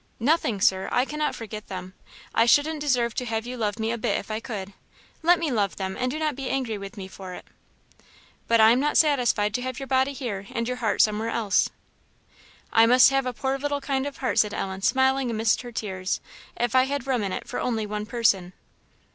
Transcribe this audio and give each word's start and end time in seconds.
"Nothing, 0.19 0.59
Sir; 0.59 0.89
I 0.91 1.05
cannot 1.05 1.35
forget 1.35 1.67
them; 1.67 1.93
I 2.33 2.47
shouldn't 2.47 2.79
deserve 2.79 3.13
to 3.13 3.25
have 3.25 3.45
you 3.45 3.55
love 3.55 3.77
me 3.77 3.91
a 3.91 3.99
bit 3.99 4.17
if 4.17 4.31
I 4.31 4.39
could. 4.39 4.73
Let 5.21 5.37
me 5.37 5.51
love 5.51 5.75
them, 5.75 5.95
and 5.95 6.09
do 6.09 6.17
not 6.17 6.35
be 6.35 6.49
angry 6.49 6.75
with 6.79 6.97
me 6.97 7.07
for 7.07 7.35
it." 7.35 7.45
"But 8.47 8.59
I 8.59 8.71
am 8.71 8.79
not 8.79 8.97
satisfied 8.97 9.53
to 9.53 9.61
have 9.61 9.79
your 9.79 9.85
body 9.85 10.13
here, 10.13 10.47
and 10.55 10.67
your 10.67 10.77
heart 10.77 11.03
somewhere 11.03 11.29
else." 11.29 11.69
I 12.73 12.87
must 12.87 13.11
have 13.11 13.27
a 13.27 13.31
poor 13.33 13.59
little 13.59 13.79
kind 13.79 14.07
of 14.07 14.17
heart," 14.17 14.39
said 14.39 14.55
Ellen, 14.55 14.81
smiling 14.81 15.29
amidst 15.29 15.61
her 15.61 15.71
tears, 15.71 16.19
"if 16.57 16.73
I 16.73 16.85
had 16.85 17.05
room 17.05 17.21
in 17.21 17.31
it 17.31 17.47
for 17.47 17.59
only 17.59 17.85
one 17.85 18.07
person." 18.07 18.53